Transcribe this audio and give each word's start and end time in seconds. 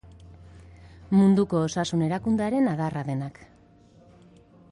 Munduko 1.17 1.59
Osasun 1.65 2.05
Erakundearen 2.07 2.71
adarra 2.73 3.05
denak. 3.13 3.41